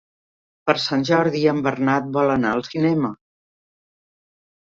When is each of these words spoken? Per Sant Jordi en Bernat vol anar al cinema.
Per 0.69 0.73
Sant 0.83 1.03
Jordi 1.09 1.41
en 1.51 1.59
Bernat 1.67 2.09
vol 2.17 2.33
anar 2.37 2.53
al 2.57 2.65
cinema. 2.69 3.11